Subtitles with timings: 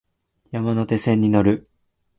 [0.51, 1.69] 山手線に乗る